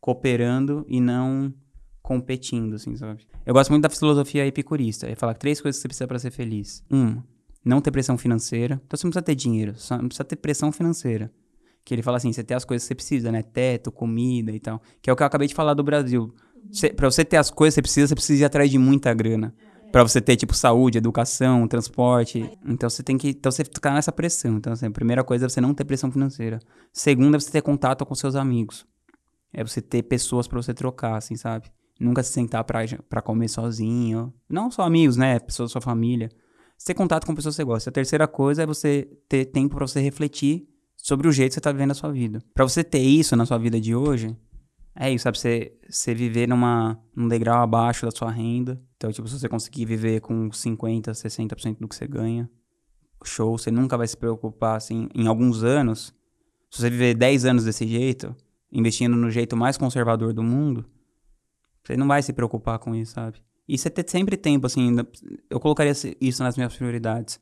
cooperando 0.00 0.84
e 0.88 1.00
não 1.00 1.54
competindo, 2.02 2.74
assim, 2.74 2.96
sabe? 2.96 3.24
Eu 3.46 3.54
gosto 3.54 3.70
muito 3.70 3.84
da 3.84 3.88
filosofia 3.88 4.44
epicurista. 4.44 5.08
É 5.08 5.14
falar 5.14 5.34
três 5.34 5.60
coisas 5.60 5.78
que 5.78 5.82
você 5.82 5.88
precisa 5.88 6.08
para 6.08 6.18
ser 6.18 6.32
feliz. 6.32 6.84
Um, 6.90 7.22
não 7.64 7.80
ter 7.80 7.92
pressão 7.92 8.18
financeira. 8.18 8.80
Então 8.84 8.96
você 8.96 9.06
não 9.06 9.10
precisa 9.12 9.22
ter 9.24 9.34
dinheiro, 9.36 9.74
só 9.76 9.96
não 9.96 10.08
precisa 10.08 10.24
ter 10.24 10.36
pressão 10.36 10.72
financeira. 10.72 11.32
Que 11.84 11.94
ele 11.94 12.02
fala 12.02 12.16
assim, 12.16 12.32
você 12.32 12.44
tem 12.44 12.56
as 12.56 12.64
coisas 12.64 12.84
que 12.84 12.88
você 12.88 12.94
precisa, 12.94 13.32
né? 13.32 13.42
Teto, 13.42 13.90
comida 13.90 14.52
e 14.52 14.60
tal. 14.60 14.80
Que 15.00 15.10
é 15.10 15.12
o 15.12 15.16
que 15.16 15.22
eu 15.22 15.26
acabei 15.26 15.48
de 15.48 15.54
falar 15.54 15.74
do 15.74 15.82
Brasil. 15.82 16.34
Para 16.80 16.94
pra 16.94 17.10
você 17.10 17.24
ter 17.24 17.36
as 17.36 17.50
coisas 17.50 17.74
que 17.74 17.76
você 17.76 17.82
precisa, 17.82 18.06
você 18.08 18.14
precisa 18.14 18.42
ir 18.42 18.44
atrás 18.44 18.70
de 18.70 18.78
muita 18.78 19.12
grana 19.12 19.54
para 19.92 20.02
você 20.02 20.22
ter, 20.22 20.36
tipo, 20.36 20.54
saúde, 20.54 20.96
educação, 20.96 21.68
transporte. 21.68 22.50
Então 22.64 22.88
você 22.88 23.02
tem 23.02 23.18
que. 23.18 23.28
Então 23.28 23.52
você 23.52 23.62
ficar 23.62 23.92
nessa 23.92 24.10
pressão. 24.10 24.56
Então, 24.56 24.72
assim, 24.72 24.86
a 24.86 24.90
primeira 24.90 25.22
coisa 25.22 25.44
é 25.44 25.48
você 25.48 25.60
não 25.60 25.74
ter 25.74 25.84
pressão 25.84 26.10
financeira. 26.10 26.58
Segunda 26.92 27.36
é 27.36 27.40
você 27.40 27.50
ter 27.50 27.60
contato 27.60 28.06
com 28.06 28.14
seus 28.14 28.34
amigos. 28.34 28.86
É 29.52 29.62
você 29.62 29.82
ter 29.82 30.02
pessoas 30.04 30.48
para 30.48 30.60
você 30.60 30.72
trocar, 30.72 31.16
assim, 31.16 31.36
sabe? 31.36 31.70
Nunca 32.00 32.22
se 32.22 32.32
sentar 32.32 32.64
pra, 32.64 32.80
pra 33.08 33.20
comer 33.20 33.48
sozinho. 33.48 34.32
Não 34.48 34.70
só 34.70 34.82
amigos, 34.82 35.18
né? 35.18 35.38
Pessoas 35.38 35.68
da 35.68 35.72
sua 35.72 35.82
família. 35.82 36.30
Você 36.78 36.86
ter 36.86 36.94
contato 36.94 37.26
com 37.26 37.34
pessoas 37.34 37.54
que 37.54 37.56
você 37.56 37.64
gosta. 37.64 37.90
A 37.90 37.92
terceira 37.92 38.26
coisa 38.26 38.62
é 38.62 38.66
você 38.66 39.06
ter 39.28 39.44
tempo 39.44 39.76
para 39.76 39.86
você 39.86 40.00
refletir 40.00 40.66
sobre 41.02 41.26
o 41.26 41.32
jeito 41.32 41.50
que 41.50 41.54
você 41.54 41.60
tá 41.60 41.72
vivendo 41.72 41.90
a 41.90 41.94
sua 41.94 42.12
vida. 42.12 42.40
Para 42.54 42.64
você 42.64 42.84
ter 42.84 43.00
isso 43.00 43.34
na 43.34 43.44
sua 43.44 43.58
vida 43.58 43.80
de 43.80 43.92
hoje, 43.92 44.36
é 44.94 45.10
isso, 45.10 45.24
sabe? 45.24 45.36
Você, 45.36 45.76
você 45.90 46.14
viver 46.14 46.46
numa, 46.46 46.96
num 47.14 47.26
degrau 47.26 47.60
abaixo 47.60 48.06
da 48.06 48.12
sua 48.12 48.30
renda. 48.30 48.80
Então, 48.96 49.10
tipo, 49.10 49.26
se 49.26 49.36
você 49.36 49.48
conseguir 49.48 49.84
viver 49.84 50.20
com 50.20 50.48
50%, 50.48 51.10
60% 51.10 51.78
do 51.80 51.88
que 51.88 51.96
você 51.96 52.06
ganha, 52.06 52.48
show, 53.24 53.58
você 53.58 53.68
nunca 53.68 53.98
vai 53.98 54.06
se 54.06 54.16
preocupar, 54.16 54.76
assim, 54.76 55.08
em 55.12 55.26
alguns 55.26 55.64
anos. 55.64 56.14
Se 56.70 56.80
você 56.80 56.88
viver 56.88 57.14
10 57.14 57.46
anos 57.46 57.64
desse 57.64 57.86
jeito, 57.86 58.34
investindo 58.70 59.16
no 59.16 59.28
jeito 59.28 59.56
mais 59.56 59.76
conservador 59.76 60.32
do 60.32 60.42
mundo, 60.42 60.84
você 61.82 61.96
não 61.96 62.06
vai 62.06 62.22
se 62.22 62.32
preocupar 62.32 62.78
com 62.78 62.94
isso, 62.94 63.14
sabe? 63.14 63.42
E 63.66 63.76
você 63.76 63.90
ter 63.90 64.08
sempre 64.08 64.36
tempo, 64.36 64.66
assim, 64.66 64.94
eu 65.50 65.58
colocaria 65.58 65.92
isso 66.20 66.44
nas 66.44 66.56
minhas 66.56 66.76
prioridades. 66.76 67.40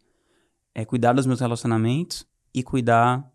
É 0.74 0.82
cuidar 0.86 1.12
dos 1.12 1.26
meus 1.26 1.40
relacionamentos 1.40 2.26
e 2.54 2.62
cuidar 2.62 3.30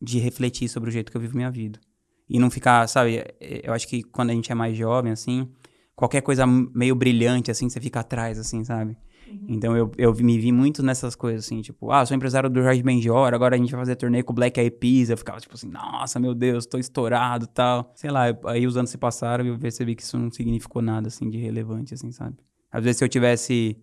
de 0.00 0.18
refletir 0.18 0.68
sobre 0.68 0.90
o 0.90 0.92
jeito 0.92 1.10
que 1.10 1.16
eu 1.16 1.20
vivo 1.20 1.36
minha 1.36 1.50
vida. 1.50 1.80
E 2.28 2.38
não 2.38 2.50
ficar, 2.50 2.86
sabe? 2.88 3.24
Eu 3.40 3.72
acho 3.72 3.88
que 3.88 4.02
quando 4.02 4.30
a 4.30 4.34
gente 4.34 4.52
é 4.52 4.54
mais 4.54 4.76
jovem, 4.76 5.12
assim, 5.12 5.48
qualquer 5.96 6.20
coisa 6.20 6.46
meio 6.46 6.94
brilhante, 6.94 7.50
assim, 7.50 7.68
você 7.68 7.80
fica 7.80 8.00
atrás, 8.00 8.38
assim, 8.38 8.64
sabe? 8.64 8.96
Uhum. 9.28 9.46
Então 9.48 9.76
eu, 9.76 9.90
eu 9.98 10.14
me 10.14 10.38
vi 10.38 10.52
muito 10.52 10.82
nessas 10.82 11.14
coisas, 11.14 11.44
assim, 11.44 11.60
tipo, 11.60 11.90
ah, 11.90 12.04
sou 12.04 12.16
empresário 12.16 12.48
do 12.48 12.62
Jorge 12.62 12.82
Benjor, 12.82 13.34
agora 13.34 13.54
a 13.54 13.58
gente 13.58 13.70
vai 13.70 13.80
fazer 13.80 13.96
turnê 13.96 14.22
com 14.22 14.32
o 14.32 14.34
Black 14.34 14.58
Eyed 14.58 14.76
Peas. 14.76 15.10
Eu 15.10 15.16
ficava, 15.16 15.40
tipo 15.40 15.54
assim, 15.54 15.68
nossa, 15.68 16.18
meu 16.18 16.34
Deus, 16.34 16.66
tô 16.66 16.78
estourado 16.78 17.46
tal. 17.46 17.92
Sei 17.94 18.10
lá, 18.10 18.24
aí 18.46 18.66
os 18.66 18.76
anos 18.76 18.90
se 18.90 18.98
passaram 18.98 19.44
e 19.44 19.48
eu 19.48 19.58
percebi 19.58 19.94
que 19.94 20.02
isso 20.02 20.18
não 20.18 20.30
significou 20.30 20.82
nada, 20.82 21.08
assim, 21.08 21.28
de 21.28 21.38
relevante, 21.38 21.94
assim, 21.94 22.10
sabe? 22.10 22.36
Às 22.70 22.84
vezes 22.84 22.98
se 22.98 23.04
eu 23.04 23.08
tivesse 23.08 23.76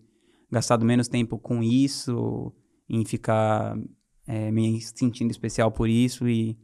gastado 0.50 0.84
menos 0.84 1.08
tempo 1.08 1.38
com 1.38 1.62
isso, 1.62 2.52
em 2.88 3.04
ficar 3.04 3.76
é, 4.26 4.50
me 4.50 4.80
sentindo 4.80 5.30
especial 5.30 5.70
por 5.70 5.88
isso 5.88 6.28
e 6.28 6.58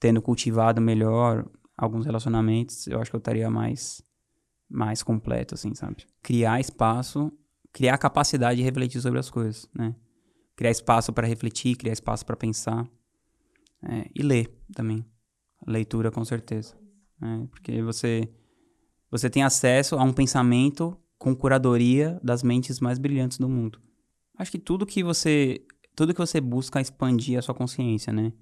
tendo 0.00 0.20
cultivado 0.22 0.80
melhor 0.80 1.48
alguns 1.76 2.06
relacionamentos, 2.06 2.86
eu 2.86 3.00
acho 3.00 3.10
que 3.10 3.16
eu 3.16 3.18
estaria 3.18 3.50
mais 3.50 4.02
mais 4.70 5.02
completo, 5.02 5.54
assim, 5.54 5.74
sabe? 5.74 6.06
Criar 6.22 6.60
espaço, 6.60 7.32
criar 7.72 7.96
capacidade 7.96 8.58
de 8.58 8.62
refletir 8.62 9.00
sobre 9.00 9.18
as 9.18 9.30
coisas, 9.30 9.68
né? 9.74 9.94
Criar 10.54 10.70
espaço 10.70 11.10
para 11.12 11.26
refletir, 11.26 11.74
criar 11.76 11.92
espaço 11.92 12.26
para 12.26 12.36
pensar 12.36 12.86
é, 13.82 14.10
e 14.14 14.22
ler 14.22 14.52
também. 14.74 15.06
Leitura, 15.66 16.10
com 16.10 16.24
certeza. 16.24 16.76
É, 17.22 17.46
porque 17.46 17.82
você 17.82 18.28
você 19.10 19.30
tem 19.30 19.42
acesso 19.42 19.96
a 19.96 20.02
um 20.02 20.12
pensamento 20.12 20.94
com 21.16 21.34
curadoria 21.34 22.20
das 22.22 22.42
mentes 22.42 22.78
mais 22.78 22.98
brilhantes 22.98 23.38
do 23.38 23.48
mundo. 23.48 23.80
Acho 24.36 24.50
que 24.50 24.58
tudo 24.58 24.84
que 24.84 25.02
você 25.02 25.64
tudo 25.98 26.14
que 26.14 26.20
você 26.20 26.40
busca 26.40 26.80
expandir 26.80 27.36
a 27.36 27.42
sua 27.42 27.56
consciência, 27.56 28.12
né? 28.12 28.32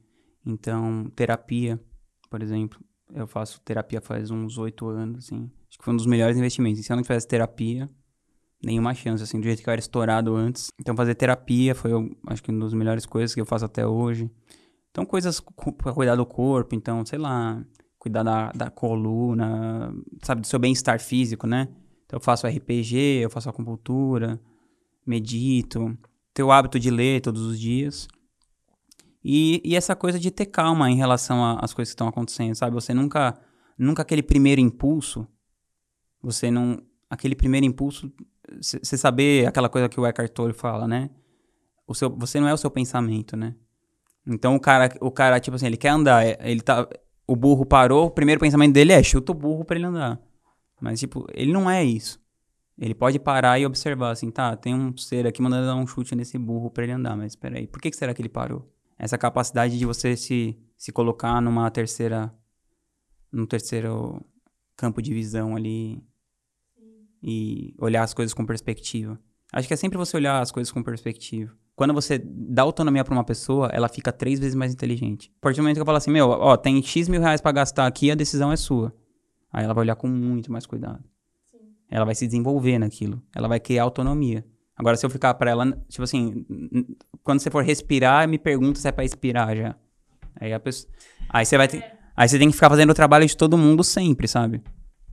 Então, 0.44 1.10
terapia, 1.16 1.80
por 2.28 2.42
exemplo, 2.42 2.78
eu 3.14 3.26
faço 3.26 3.62
terapia 3.62 3.98
faz 3.98 4.30
uns 4.30 4.58
oito 4.58 4.86
anos, 4.86 5.24
assim. 5.24 5.50
Acho 5.66 5.78
que 5.78 5.82
foi 5.82 5.94
um 5.94 5.96
dos 5.96 6.04
melhores 6.04 6.36
investimentos. 6.36 6.84
Se 6.84 6.92
eu 6.92 6.96
não 6.96 7.02
tivesse 7.02 7.26
terapia, 7.26 7.88
nenhuma 8.62 8.92
chance, 8.92 9.22
assim, 9.22 9.40
do 9.40 9.44
jeito 9.44 9.62
que 9.62 9.68
eu 9.70 9.72
era 9.72 9.80
estourado 9.80 10.36
antes. 10.36 10.68
Então, 10.78 10.94
fazer 10.94 11.14
terapia 11.14 11.74
foi, 11.74 11.92
acho 12.26 12.42
que, 12.42 12.50
uma 12.50 12.60
das 12.60 12.74
melhores 12.74 13.06
coisas 13.06 13.34
que 13.34 13.40
eu 13.40 13.46
faço 13.46 13.64
até 13.64 13.86
hoje. 13.86 14.30
Então, 14.90 15.06
coisas 15.06 15.40
para 15.78 15.94
cuidar 15.94 16.14
do 16.14 16.26
corpo, 16.26 16.74
então, 16.74 17.06
sei 17.06 17.18
lá, 17.18 17.64
cuidar 17.98 18.22
da, 18.22 18.52
da 18.52 18.70
coluna, 18.70 19.94
sabe, 20.22 20.42
do 20.42 20.46
seu 20.46 20.58
bem-estar 20.58 21.00
físico, 21.00 21.46
né? 21.46 21.68
Então, 22.04 22.18
eu 22.18 22.20
faço 22.20 22.46
RPG, 22.46 23.20
eu 23.22 23.30
faço 23.30 23.48
acupuntura, 23.48 24.38
medito, 25.06 25.96
o 26.42 26.52
hábito 26.52 26.78
de 26.78 26.90
ler 26.90 27.20
todos 27.20 27.42
os 27.42 27.58
dias. 27.58 28.08
E, 29.24 29.60
e 29.64 29.74
essa 29.74 29.96
coisa 29.96 30.20
de 30.20 30.30
ter 30.30 30.46
calma 30.46 30.90
em 30.90 30.96
relação 30.96 31.58
às 31.58 31.74
coisas 31.74 31.90
que 31.90 31.94
estão 31.94 32.06
acontecendo, 32.06 32.54
sabe? 32.54 32.74
Você 32.74 32.94
nunca, 32.94 33.36
nunca 33.76 34.02
aquele 34.02 34.22
primeiro 34.22 34.60
impulso, 34.60 35.26
você 36.22 36.50
não, 36.50 36.80
aquele 37.10 37.34
primeiro 37.34 37.66
impulso, 37.66 38.12
você 38.60 38.96
saber 38.96 39.46
aquela 39.46 39.68
coisa 39.68 39.88
que 39.88 39.98
o 39.98 40.06
Eckhart 40.06 40.30
Tolle 40.32 40.52
fala, 40.52 40.86
né? 40.86 41.10
O 41.86 41.94
seu, 41.94 42.08
você 42.08 42.38
não 42.38 42.46
é 42.46 42.54
o 42.54 42.56
seu 42.56 42.70
pensamento, 42.70 43.36
né? 43.36 43.54
Então 44.26 44.54
o 44.54 44.60
cara, 44.60 44.88
o 45.00 45.10
cara 45.10 45.40
tipo 45.40 45.56
assim, 45.56 45.66
ele 45.66 45.76
quer 45.76 45.88
andar, 45.88 46.24
é, 46.24 46.38
ele 46.42 46.60
tá, 46.60 46.88
o 47.26 47.34
burro 47.34 47.66
parou, 47.66 48.06
o 48.06 48.10
primeiro 48.10 48.40
pensamento 48.40 48.72
dele 48.72 48.92
é 48.92 49.02
chuta 49.02 49.32
o 49.32 49.34
burro 49.34 49.64
para 49.64 49.76
ele 49.76 49.86
andar. 49.86 50.20
Mas 50.80 51.00
tipo, 51.00 51.26
ele 51.32 51.52
não 51.52 51.68
é 51.70 51.84
isso. 51.84 52.20
Ele 52.78 52.94
pode 52.94 53.18
parar 53.18 53.58
e 53.58 53.64
observar 53.64 54.10
assim, 54.10 54.30
tá, 54.30 54.54
tem 54.56 54.74
um 54.74 54.94
ser 54.96 55.26
aqui 55.26 55.40
mandando 55.40 55.66
dar 55.66 55.76
um 55.76 55.86
chute 55.86 56.14
nesse 56.14 56.38
burro 56.38 56.70
para 56.70 56.84
ele 56.84 56.92
andar, 56.92 57.16
mas 57.16 57.32
espera 57.32 57.58
aí, 57.58 57.66
por 57.66 57.80
que, 57.80 57.90
que 57.90 57.96
será 57.96 58.12
que 58.12 58.20
ele 58.20 58.28
parou? 58.28 58.70
essa 58.98 59.18
capacidade 59.18 59.78
de 59.78 59.84
você 59.84 60.16
se, 60.16 60.56
se 60.76 60.92
colocar 60.92 61.40
numa 61.40 61.70
terceira 61.70 62.32
num 63.30 63.44
terceiro 63.44 64.24
campo 64.76 65.02
de 65.02 65.12
visão 65.12 65.56
ali 65.56 66.02
e 67.22 67.74
olhar 67.78 68.02
as 68.02 68.14
coisas 68.14 68.32
com 68.32 68.46
perspectiva. 68.46 69.18
Acho 69.52 69.68
que 69.68 69.74
é 69.74 69.76
sempre 69.76 69.98
você 69.98 70.16
olhar 70.16 70.40
as 70.40 70.50
coisas 70.50 70.72
com 70.72 70.82
perspectiva. 70.82 71.52
Quando 71.74 71.92
você 71.92 72.18
dá 72.18 72.62
autonomia 72.62 73.04
para 73.04 73.12
uma 73.12 73.24
pessoa, 73.24 73.68
ela 73.72 73.88
fica 73.88 74.10
três 74.10 74.38
vezes 74.38 74.54
mais 74.54 74.72
inteligente. 74.72 75.30
A 75.38 75.42
partir 75.42 75.58
do 75.58 75.62
momento 75.62 75.76
que 75.76 75.82
eu 75.82 75.86
falo 75.86 75.98
assim, 75.98 76.10
meu, 76.10 76.28
ó, 76.28 76.56
tem 76.56 76.82
X 76.82 77.08
mil 77.08 77.20
reais 77.20 77.40
para 77.40 77.52
gastar 77.52 77.86
aqui, 77.86 78.10
a 78.10 78.14
decisão 78.14 78.50
é 78.50 78.56
sua. 78.56 78.94
Aí 79.52 79.64
ela 79.64 79.74
vai 79.74 79.84
olhar 79.84 79.96
com 79.96 80.08
muito 80.08 80.50
mais 80.50 80.64
cuidado. 80.64 81.04
Ela 81.90 82.04
vai 82.04 82.14
se 82.14 82.26
desenvolver 82.26 82.78
naquilo. 82.78 83.22
Ela 83.34 83.48
vai 83.48 83.60
criar 83.60 83.84
autonomia. 83.84 84.44
Agora, 84.76 84.96
se 84.96 85.06
eu 85.06 85.10
ficar 85.10 85.32
pra 85.34 85.50
ela, 85.50 85.72
tipo 85.88 86.02
assim, 86.02 86.44
quando 87.22 87.40
você 87.40 87.50
for 87.50 87.64
respirar, 87.64 88.28
me 88.28 88.38
pergunta 88.38 88.78
se 88.78 88.86
é 88.86 88.92
pra 88.92 89.04
expirar 89.04 89.56
já. 89.56 89.74
Aí 90.38 90.52
a 90.52 90.60
pessoa. 90.60 90.92
Aí 91.28 91.46
você 91.46 91.56
vai 91.56 91.68
ter. 91.68 91.84
Aí 92.14 92.28
você 92.28 92.38
tem 92.38 92.48
que 92.48 92.54
ficar 92.54 92.68
fazendo 92.68 92.90
o 92.90 92.94
trabalho 92.94 93.26
de 93.26 93.36
todo 93.36 93.56
mundo 93.56 93.82
sempre, 93.82 94.28
sabe? 94.28 94.62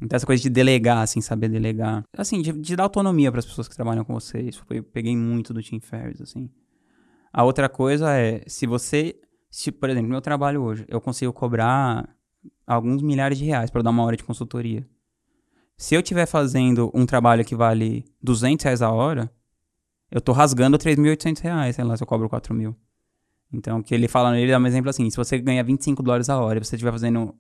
Então 0.02 0.18
essa 0.18 0.26
coisa 0.26 0.42
de 0.42 0.50
delegar, 0.50 1.00
assim, 1.00 1.22
saber 1.22 1.48
delegar. 1.48 2.04
Assim, 2.18 2.42
de, 2.42 2.52
de 2.52 2.76
dar 2.76 2.84
autonomia 2.84 3.32
para 3.32 3.40
as 3.40 3.46
pessoas 3.46 3.68
que 3.68 3.76
trabalham 3.76 4.04
com 4.04 4.14
você. 4.14 4.42
Isso 4.42 4.64
eu 4.70 4.84
peguei 4.84 5.16
muito 5.16 5.54
do 5.54 5.62
Team 5.62 5.80
Ferris, 5.80 6.22
assim. 6.22 6.50
A 7.32 7.44
outra 7.44 7.70
coisa 7.70 8.12
é, 8.12 8.44
se 8.48 8.68
você, 8.68 9.16
se, 9.50 9.72
por 9.72 9.90
exemplo, 9.90 10.10
meu 10.10 10.22
trabalho 10.22 10.62
hoje, 10.62 10.86
eu 10.88 11.00
consigo 11.00 11.32
cobrar 11.32 12.08
alguns 12.68 13.02
milhares 13.02 13.38
de 13.38 13.46
reais 13.46 13.72
para 13.72 13.82
dar 13.82 13.90
uma 13.90 14.04
hora 14.04 14.18
de 14.18 14.24
consultoria. 14.24 14.86
Se 15.78 15.96
eu 15.96 16.02
estiver 16.02 16.26
fazendo 16.26 16.92
um 16.94 17.06
trabalho 17.06 17.44
que 17.44 17.56
vale 17.56 18.06
200 18.22 18.64
reais 18.64 18.82
a 18.82 18.92
hora, 18.92 19.32
eu 20.12 20.22
tô 20.22 20.32
rasgando 20.32 20.78
3.800 20.78 21.40
reais, 21.42 21.76
sei 21.76 21.84
lá, 21.84 21.98
se 21.98 22.04
eu 22.04 22.08
cobro 22.08 22.30
4 22.30 22.54
mil. 22.54 22.76
Então, 23.52 23.80
o 23.80 23.84
que 23.84 23.94
ele 23.94 24.08
fala, 24.08 24.38
ele 24.38 24.52
dá 24.52 24.60
um 24.60 24.68
exemplo 24.68 24.90
assim, 24.90 25.10
se 25.10 25.18
você 25.18 25.38
ganha 25.38 25.64
25 25.64 26.02
dólares 26.02 26.30
a 26.30 26.40
hora 26.40 26.60
e 26.60 26.64
você 26.64 26.76
estiver 26.76 26.92
fazendo 26.92 27.36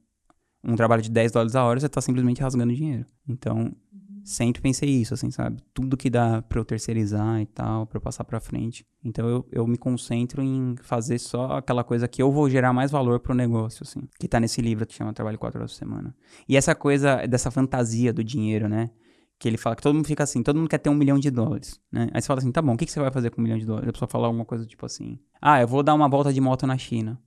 um 0.63 0.75
trabalho 0.75 1.01
de 1.01 1.09
10 1.09 1.31
dólares 1.31 1.55
a 1.55 1.63
hora, 1.63 1.79
você 1.79 1.89
tá 1.89 2.01
simplesmente 2.01 2.41
rasgando 2.41 2.73
dinheiro. 2.73 3.05
Então, 3.27 3.75
sempre 4.23 4.61
pensei 4.61 4.89
isso, 4.89 5.13
assim, 5.13 5.29
sabe? 5.29 5.61
Tudo 5.73 5.97
que 5.97 6.09
dá 6.09 6.41
pra 6.41 6.59
eu 6.59 6.65
terceirizar 6.65 7.41
e 7.41 7.45
tal, 7.45 7.85
pra 7.85 7.97
eu 7.97 8.01
passar 8.01 8.23
pra 8.23 8.39
frente. 8.39 8.85
Então 9.03 9.27
eu, 9.27 9.45
eu 9.51 9.67
me 9.67 9.77
concentro 9.77 10.41
em 10.41 10.75
fazer 10.81 11.19
só 11.19 11.57
aquela 11.57 11.83
coisa 11.83 12.07
que 12.07 12.21
eu 12.21 12.31
vou 12.31 12.49
gerar 12.49 12.71
mais 12.71 12.89
valor 12.89 13.19
pro 13.19 13.35
negócio, 13.35 13.83
assim. 13.83 14.01
Que 14.17 14.27
tá 14.27 14.39
nesse 14.39 14.61
livro 14.61 14.85
que 14.85 14.93
chama 14.93 15.13
Trabalho 15.13 15.37
4 15.37 15.59
horas 15.59 15.73
por 15.73 15.77
semana. 15.77 16.15
E 16.47 16.55
essa 16.55 16.73
coisa, 16.73 17.25
dessa 17.27 17.51
fantasia 17.51 18.13
do 18.13 18.23
dinheiro, 18.23 18.69
né? 18.69 18.89
Que 19.37 19.49
ele 19.49 19.57
fala 19.57 19.75
que 19.75 19.81
todo 19.81 19.93
mundo 19.93 20.07
fica 20.07 20.23
assim, 20.23 20.41
todo 20.41 20.57
mundo 20.57 20.69
quer 20.69 20.77
ter 20.77 20.89
um 20.89 20.95
milhão 20.95 21.19
de 21.19 21.29
dólares, 21.29 21.79
né? 21.91 22.07
Aí 22.13 22.21
você 22.21 22.27
fala 22.27 22.39
assim, 22.39 22.51
tá 22.51 22.61
bom, 22.61 22.73
o 22.73 22.77
que, 22.77 22.85
que 22.85 22.91
você 22.91 22.99
vai 22.99 23.11
fazer 23.11 23.29
com 23.29 23.41
um 23.41 23.43
milhão 23.43 23.57
de 23.57 23.65
dólares? 23.65 23.89
A 23.89 23.91
pessoa 23.91 24.07
fala 24.07 24.27
alguma 24.27 24.45
coisa 24.45 24.65
tipo 24.65 24.85
assim, 24.85 25.19
ah, 25.41 25.59
eu 25.59 25.67
vou 25.67 25.83
dar 25.83 25.93
uma 25.93 26.07
volta 26.07 26.31
de 26.31 26.39
moto 26.39 26.65
na 26.65 26.77
China. 26.77 27.19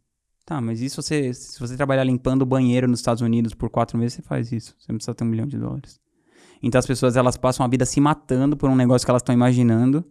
Tá, 0.46 0.60
mas 0.60 0.80
isso 0.80 1.02
você, 1.02 1.34
se 1.34 1.58
você 1.58 1.76
trabalhar 1.76 2.04
limpando 2.04 2.42
o 2.42 2.46
banheiro 2.46 2.86
nos 2.86 3.00
Estados 3.00 3.20
Unidos 3.20 3.52
por 3.52 3.68
quatro 3.68 3.98
meses, 3.98 4.14
você 4.14 4.22
faz 4.22 4.52
isso. 4.52 4.76
Você 4.78 4.92
não 4.92 4.96
precisa 4.96 5.12
ter 5.12 5.24
um 5.24 5.26
milhão 5.26 5.46
de 5.46 5.58
dólares. 5.58 6.00
Então 6.62 6.78
as 6.78 6.86
pessoas 6.86 7.16
elas 7.16 7.36
passam 7.36 7.64
a 7.64 7.68
vida 7.68 7.84
se 7.84 8.00
matando 8.00 8.56
por 8.56 8.68
um 8.68 8.76
negócio 8.76 9.06
que 9.06 9.10
elas 9.10 9.20
estão 9.20 9.34
imaginando. 9.34 10.04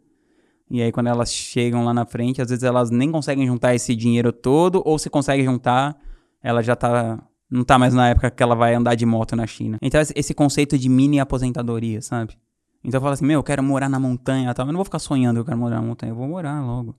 E 0.69 0.81
aí 0.81 0.91
quando 0.91 1.07
elas 1.07 1.31
chegam 1.31 1.83
lá 1.83 1.93
na 1.93 2.05
frente, 2.05 2.41
às 2.41 2.49
vezes 2.49 2.63
elas 2.63 2.89
nem 2.89 3.11
conseguem 3.11 3.45
juntar 3.45 3.75
esse 3.75 3.95
dinheiro 3.95 4.31
todo, 4.31 4.81
ou 4.85 4.97
se 4.97 5.09
conseguem 5.09 5.45
juntar, 5.45 5.97
ela 6.41 6.61
já 6.61 6.75
tá 6.75 7.21
não 7.49 7.63
tá 7.63 7.77
mais 7.77 7.93
na 7.93 8.09
época 8.09 8.31
que 8.31 8.41
ela 8.41 8.55
vai 8.55 8.73
andar 8.73 8.95
de 8.95 9.05
moto 9.05 9.35
na 9.35 9.45
China. 9.45 9.77
Então 9.81 10.01
esse 10.01 10.33
conceito 10.33 10.77
de 10.77 10.89
mini 10.89 11.19
aposentadoria, 11.19 12.01
sabe? 12.01 12.37
Então 12.83 12.97
eu 12.97 13.01
falo 13.01 13.13
assim, 13.13 13.25
meu, 13.25 13.39
eu 13.39 13.43
quero 13.43 13.63
morar 13.63 13.89
na 13.89 13.99
montanha, 13.99 14.53
tal, 14.53 14.65
mas 14.65 14.73
não 14.73 14.77
vou 14.77 14.85
ficar 14.85 14.99
sonhando 14.99 15.37
que 15.37 15.41
eu 15.41 15.45
quero 15.45 15.57
morar 15.57 15.77
na 15.77 15.81
montanha, 15.81 16.11
eu 16.11 16.15
vou 16.15 16.27
morar 16.27 16.61
logo. 16.61 16.95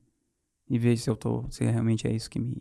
E 0.68 0.78
ver 0.78 0.96
se 0.96 1.08
eu 1.08 1.16
tô, 1.16 1.44
se 1.48 1.64
realmente 1.64 2.08
é 2.08 2.12
isso 2.12 2.28
que 2.28 2.40
me, 2.40 2.60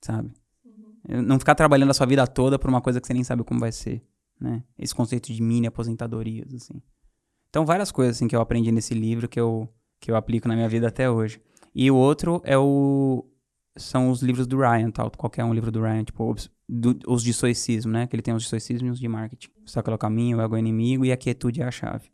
sabe? 0.00 0.32
Uhum. 0.64 1.22
Não 1.22 1.38
ficar 1.38 1.54
trabalhando 1.54 1.90
a 1.90 1.94
sua 1.94 2.06
vida 2.06 2.26
toda 2.26 2.58
por 2.58 2.70
uma 2.70 2.80
coisa 2.80 3.00
que 3.00 3.06
você 3.06 3.12
nem 3.12 3.24
sabe 3.24 3.44
como 3.44 3.60
vai 3.60 3.72
ser 3.72 4.02
né? 4.42 4.64
Esse 4.78 4.94
conceito 4.94 5.32
de 5.32 5.42
mini 5.42 5.66
aposentadorias, 5.66 6.52
assim. 6.54 6.82
Então, 7.48 7.64
várias 7.64 7.92
coisas 7.92 8.16
assim 8.16 8.26
que 8.26 8.34
eu 8.34 8.40
aprendi 8.40 8.72
nesse 8.72 8.94
livro 8.94 9.28
que 9.28 9.38
eu, 9.38 9.68
que 10.00 10.10
eu 10.10 10.16
aplico 10.16 10.48
na 10.48 10.54
minha 10.54 10.68
vida 10.68 10.88
até 10.88 11.10
hoje. 11.10 11.40
E 11.74 11.90
o 11.90 11.96
outro 11.96 12.40
é 12.44 12.56
o 12.58 13.26
são 13.76 14.10
os 14.10 14.22
livros 14.22 14.46
do 14.46 14.58
Ryan, 14.58 14.90
tal, 14.90 15.10
qualquer 15.12 15.44
um 15.44 15.54
livro 15.54 15.70
do 15.70 15.80
Ryan, 15.80 16.04
tipo 16.04 16.30
os, 16.30 16.50
do, 16.68 16.98
os 17.06 17.22
de 17.22 17.32
stoicismo, 17.32 17.90
né? 17.90 18.06
Que 18.06 18.14
ele 18.14 18.22
tem 18.22 18.34
os 18.34 18.42
de 18.42 18.46
stoicismo 18.46 18.88
e 18.88 18.90
os 18.90 18.98
de 18.98 19.08
marketing. 19.08 19.48
Só 19.64 19.80
que 19.80 19.90
é 19.90 19.94
o 19.94 19.98
caminho, 19.98 20.38
o 20.38 20.40
ego 20.42 20.54
é 20.54 20.58
o 20.58 20.58
inimigo 20.58 21.04
e 21.04 21.12
a 21.12 21.16
quietude 21.16 21.62
é 21.62 21.64
a 21.64 21.70
chave. 21.70 22.10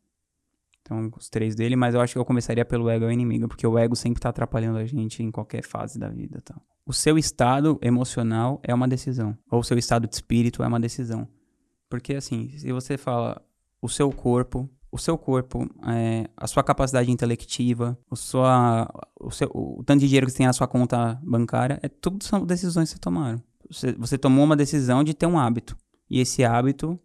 Então, 0.81 1.11
os 1.17 1.29
três 1.29 1.55
dele, 1.55 1.77
mas 1.77 1.95
eu 1.95 2.01
acho 2.01 2.15
que 2.15 2.19
eu 2.19 2.25
começaria 2.25 2.65
pelo 2.65 2.89
ego 2.89 3.05
é 3.05 3.09
o 3.09 3.13
inimigo, 3.13 3.49
porque 3.49 3.67
o 3.67 3.77
ego 3.77 3.95
sempre 3.95 4.21
tá 4.21 4.31
atrapalhando 4.31 4.79
a 4.79 4.87
gente 4.87 5.23
em 5.23 5.31
qualquer 5.31 5.63
fase 5.63 5.99
da 5.99 6.09
vida, 6.09 6.41
tal. 6.43 6.63
O 6.87 6.93
seu 6.93 7.19
estado 7.19 7.79
emocional 7.83 8.61
é 8.63 8.73
uma 8.73 8.89
decisão, 8.89 9.37
ou 9.51 9.61
o 9.61 9.65
seu 9.65 9.77
estado 9.77 10.07
de 10.07 10.15
espírito 10.15 10.63
é 10.63 10.67
uma 10.67 10.81
decisão. 10.81 11.29
Porque, 11.89 12.15
assim, 12.15 12.51
se 12.57 12.73
você 12.73 12.99
fala 12.99 13.43
o 13.81 13.89
seu 13.89 14.11
corpo, 14.11 14.69
o 14.91 14.99
seu 14.99 15.19
corpo, 15.19 15.69
é, 15.87 16.29
a 16.37 16.47
sua 16.47 16.63
capacidade 16.63 17.11
intelectiva, 17.11 17.99
o, 18.11 18.17
sua, 18.17 18.89
o, 19.21 19.31
seu, 19.31 19.51
o 19.55 19.83
tanto 19.85 20.01
de 20.01 20.07
dinheiro 20.07 20.27
que 20.27 20.33
você 20.33 20.39
tem 20.39 20.47
na 20.47 20.53
sua 20.53 20.67
conta 20.67 21.21
bancária, 21.23 21.79
é 21.83 21.89
tudo 21.89 22.25
são 22.25 22.45
decisões 22.45 22.89
que 22.89 22.95
você 22.95 23.01
tomaram. 23.01 23.43
Você, 23.71 23.93
você 23.93 24.19
tomou 24.19 24.45
uma 24.45 24.57
decisão 24.57 25.05
de 25.05 25.15
ter 25.15 25.27
um 25.27 25.39
hábito. 25.39 25.77
E 26.09 26.21
esse 26.21 26.43
hábito, 26.43 26.99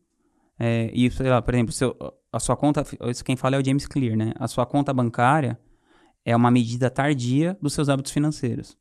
é, 0.57 0.89
e 0.93 1.09
sei 1.11 1.29
lá, 1.29 1.41
por 1.41 1.53
exemplo, 1.53 1.73
seu, 1.73 1.95
a 2.31 2.39
sua 2.39 2.55
conta, 2.55 2.85
isso 3.09 3.23
quem 3.23 3.35
fala 3.35 3.57
é 3.57 3.59
o 3.59 3.65
James 3.65 3.85
Clear, 3.85 4.15
né? 4.15 4.33
A 4.37 4.47
sua 4.47 4.65
conta 4.65 4.93
bancária 4.93 5.59
é 6.23 6.35
uma 6.35 6.49
medida 6.49 6.89
tardia 6.89 7.57
dos 7.61 7.73
seus 7.73 7.89
hábitos 7.89 8.11
financeiros. 8.11 8.77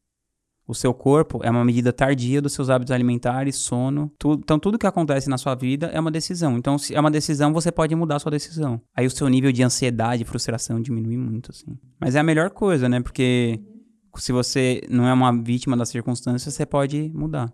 O 0.72 0.74
seu 0.74 0.94
corpo 0.94 1.38
é 1.42 1.50
uma 1.50 1.62
medida 1.62 1.92
tardia 1.92 2.40
dos 2.40 2.54
seus 2.54 2.70
hábitos 2.70 2.90
alimentares, 2.92 3.56
sono. 3.56 4.10
Então 4.18 4.58
tudo 4.58 4.78
que 4.78 4.86
acontece 4.86 5.28
na 5.28 5.36
sua 5.36 5.54
vida 5.54 5.88
é 5.92 6.00
uma 6.00 6.10
decisão. 6.10 6.56
Então 6.56 6.78
se 6.78 6.94
é 6.94 6.98
uma 6.98 7.10
decisão, 7.10 7.52
você 7.52 7.70
pode 7.70 7.94
mudar 7.94 8.16
a 8.16 8.18
sua 8.18 8.30
decisão. 8.30 8.80
Aí 8.96 9.06
o 9.06 9.10
seu 9.10 9.28
nível 9.28 9.52
de 9.52 9.62
ansiedade 9.62 10.22
e 10.22 10.24
frustração 10.24 10.80
diminui 10.80 11.18
muito, 11.18 11.50
assim. 11.50 11.76
Mas 12.00 12.14
é 12.14 12.20
a 12.20 12.22
melhor 12.22 12.48
coisa, 12.48 12.88
né? 12.88 13.02
Porque 13.02 13.60
se 14.16 14.32
você 14.32 14.80
não 14.88 15.06
é 15.06 15.12
uma 15.12 15.30
vítima 15.42 15.76
das 15.76 15.90
circunstâncias, 15.90 16.54
você 16.54 16.64
pode 16.64 17.12
mudar. 17.14 17.52